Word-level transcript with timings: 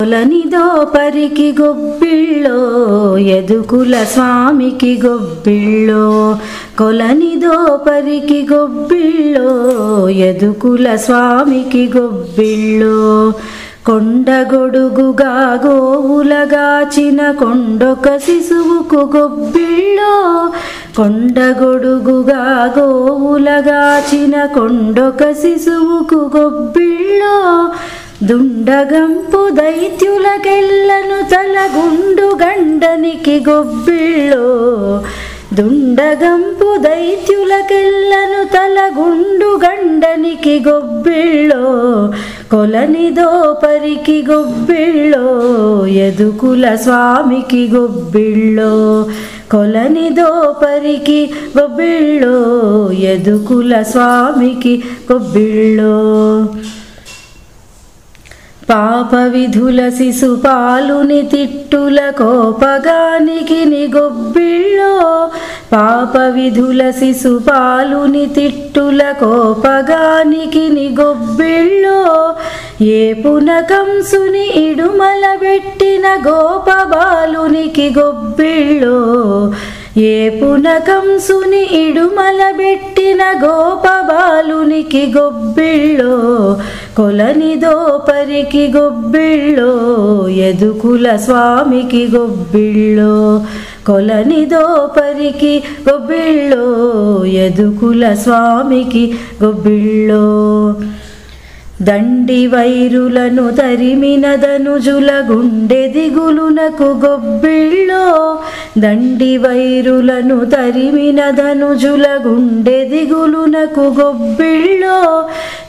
తొలనిదో 0.00 0.84
పరికి 0.84 1.54
గొబ్బిళ్ళో 1.60 3.18
ఎదుకుల 3.18 4.04
స్వామికి 4.04 5.00
గొబ్బిళ్ళో. 5.06 6.36
కొలనిదో 6.78 7.80
పరికి 7.88 8.46
గొబ్బిళ్ళో 8.52 10.08
ఎదుకుల 10.08 10.96
స్వామికి 10.96 11.92
గొబ్బిళ్ళో. 11.96 13.32
కొండగొడుగుగా 13.86 15.60
గోవులగాచిన 15.66 17.30
కొండొక 17.30 18.16
శిశువుకు 18.16 19.16
గొబ్బిళ్ళో. 19.16 20.50
కొండగొడుగుగా 20.96 22.74
గోవులగాచిన 22.78 24.44
కొండొక 24.44 25.30
శిశువుకు 25.30 26.30
గొబ్బిళ్ళో. 26.36 27.70
దుండగంపు 28.26 29.48
దైత్యులకెల్లను 29.48 31.30
తలగుండు 31.30 32.38
గండనికి 32.42 33.44
గొబ్బిళ్ళో. 33.50 34.46
దుండగంపు 35.54 36.76
దైత్యులకెల్లను 36.76 38.44
తలగుండు 38.44 39.60
గండనికి 39.66 40.64
గొబ్బిళ్ళో. 40.68 41.64
కొలనిదో 42.50 43.60
పరికి 43.64 44.24
గొబ్బిళ్ళో 44.30 45.26
ఎదుకుల 45.86 46.74
స్వామికి 46.74 47.70
గొబ్బిళ్ళో. 47.74 49.06
కొలనిదో 49.52 50.56
పరికి 50.64 51.30
గొబ్బిళ్ళో 51.60 52.36
ఎదుకుల 52.92 53.82
స్వామికి 53.82 54.82
గొబ్బిళ్ళో. 55.12 56.46
పాప 58.70 59.14
విధుల 59.14 59.88
శిశుపాలుని 59.88 61.22
తిట్టుల 61.22 62.10
కోపగానికి 62.10 63.64
నిగొబ్బిళ్ళో. 63.64 65.28
పాప 65.72 66.18
విధుల 66.18 66.90
శిశుపాలుని 66.90 68.26
తిట్టుల 68.26 69.14
కోపగానికి 69.20 70.68
నిగొబ్బిళ్ళో. 70.68 72.34
ఏ 72.84 73.12
పునకంసుని 73.12 74.70
ఇడుమల 74.70 75.38
పెట్టిన 75.42 76.06
గోపబాలునికి 76.28 77.94
గొబ్బిళ్ళో. 77.98 78.98
ఏ 79.96 80.28
పునకంసుని 80.28 81.62
ఇడుమల 81.80 82.54
పెట్టిన 82.58 83.22
గోపబాలునికి 83.44 85.14
గొబ్బిళ్ళో. 85.18 86.14
కొలనిదో 86.96 88.04
పరికి 88.10 88.72
గొబ్బిళ్ళో 88.76 89.72
ఎదుకుల 90.28 91.16
స్వామికి 91.16 92.08
గొబ్బిళ్ళో. 92.16 93.44
కొలనిదో 93.86 94.90
పరికి 94.96 95.62
గొబ్బిళ్ళో 95.90 96.66
ఎదుకుల 97.24 98.14
స్వామికి 98.14 99.14
గొబ్బిళ్ళో. 99.44 100.74
దండి 101.82 102.46
వైరులను 102.46 103.50
తరిమినదనుజుల 103.50 105.10
గుండె 105.30 105.88
దిగులునకు 105.88 106.84
గొబ్బిళ్ళో. 106.84 108.38
దండి 108.78 109.36
వైరులను 109.36 110.44
తరిమినదనుజుల 110.44 112.06
గుండె 112.26 112.84
దిగులునకు 112.84 113.84
గొబ్బిళ్ళో 114.00 114.98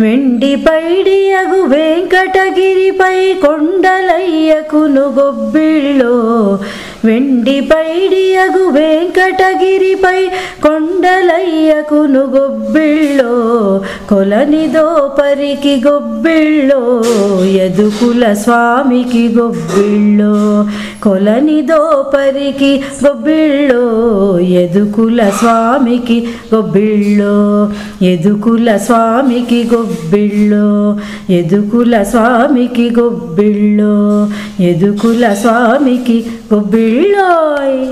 వెండి 0.00 0.56
పైడియగు 0.56 1.60
వెంకటగిరిపై 1.66 3.34
కొండలయ్యకును 3.34 5.06
గొబ్బిళ్ళో. 5.18 6.14
వెండి 7.04 7.54
పైడియగు 7.70 8.64
వెంకటగిరిపై 8.74 10.18
కొండలయ్యకును 10.62 12.22
గొబ్బిళ్ళో 12.34 13.32
కొలనిదో 14.08 14.84
పరికి 15.18 15.74
గొబ్బిళ్ళో 15.86 16.80
యదుకుల 17.56 18.24
స్వామికి 18.34 19.24
గొబ్బిళ్ళో 19.36 20.34
కొలనిదో 21.02 21.80
పరికి 22.14 22.70
గొబ్బిళ్ళో 23.02 23.82
యదుకుల 24.52 25.22
స్వామికి 25.38 26.18
గొబ్బిళ్ళో 26.52 27.34
ఎదుకుల 28.04 28.70
స్వామికి 28.82 29.60
గొబ్బిళ్ళో 29.72 30.66
ఎదుకుల 31.32 31.96
స్వామికి 32.04 32.86
గొబ్బిళ్ళో 32.90 33.94
ఎదుకుల 34.62 35.26
స్వామికి 35.42 36.18
rồi. 37.00 37.86